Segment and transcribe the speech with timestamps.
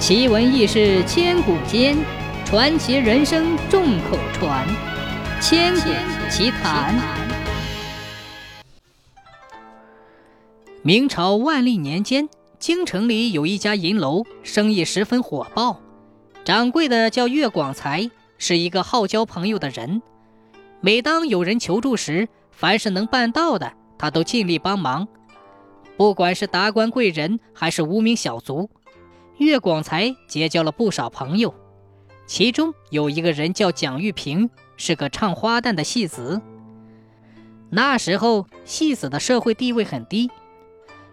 [0.00, 1.94] 奇闻异事千古间，
[2.46, 4.66] 传奇人生众口传。
[5.42, 5.90] 千古
[6.30, 6.98] 奇谈。
[10.80, 12.26] 明朝万历年间，
[12.58, 15.78] 京城里有一家银楼，生意十分火爆。
[16.46, 20.00] 掌柜的叫岳广才，是一个好交朋友的人。
[20.80, 25.06] 每当有人求助时，凡是能办到的，他都尽力帮忙。
[25.98, 28.70] 不管是达官贵人，还是无名小卒。
[29.40, 31.54] 岳广才结交了不少朋友，
[32.26, 36.42] 其中有一个人叫蒋玉萍，是个唱花旦的戏子。
[37.70, 40.30] 那时候戏子的社会地位很低，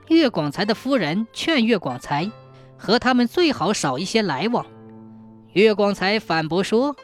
[0.10, 2.30] 岳广才的夫人劝岳广才
[2.78, 4.66] 和他们最好少一些来往。
[5.54, 6.98] 岳广才反驳说：“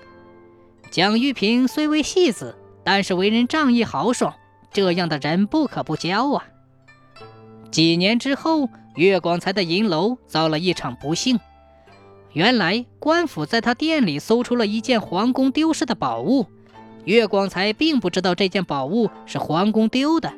[0.92, 4.34] 蒋玉萍虽为戏子，但是为人仗义豪爽，
[4.74, 6.44] 这样的人不可不交啊。”
[7.72, 8.68] 几年之后。
[8.96, 11.40] 岳广才的银楼遭了一场不幸。
[12.34, 16.48] 原来官府在他店里搜出了一件皇宫丢失的宝物，
[17.06, 20.34] 岳广才并不知道这件宝物是皇宫丢的，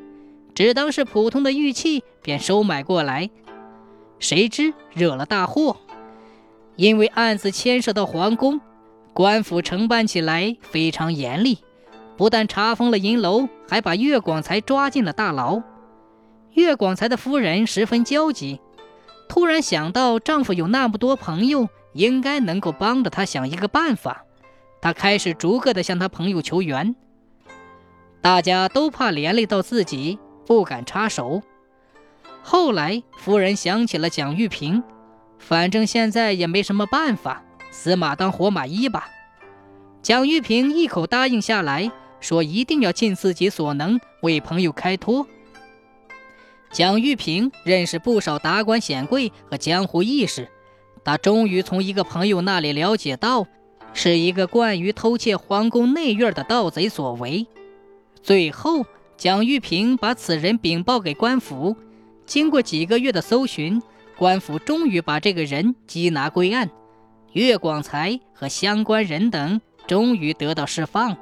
[0.53, 3.29] 只当是普通的玉器，便收买过来。
[4.19, 5.77] 谁知惹了大祸，
[6.75, 8.59] 因为案子牵涉到皇宫，
[9.13, 11.59] 官府承办起来非常严厉，
[12.17, 15.61] 不但查封了银楼，还把岳广才抓进了大牢。
[16.55, 18.59] 岳广才的夫人十分焦急，
[19.27, 24.25] 突然想到丈夫有那么多朋友，应该能够帮着她想一个办法。
[24.81, 26.95] 她开始逐个的向他朋友求援，
[28.21, 31.41] 大家都怕连累到自己，不敢插手。
[32.41, 34.81] 后来夫人想起了蒋玉萍，
[35.39, 39.09] 反正现在也没什么办法，死马当活马医吧。
[40.01, 45.27] 蒋玉萍一口答应下来，说一定要尽自己所能为朋友开脱。
[46.75, 50.49] 蒋玉萍认识不少达官显贵和江湖义士，
[51.05, 53.47] 他终于从一个朋友那里了解到，
[53.93, 57.47] 是一个惯于偷窃皇宫内院的盗贼所为。
[58.21, 58.85] 最后，
[59.15, 61.77] 蒋玉萍把此人禀报给官府，
[62.25, 63.81] 经过几个月的搜寻，
[64.17, 66.69] 官府终于把这个人缉拿归案，
[67.31, 71.15] 岳广才和相关人等终于得到释放。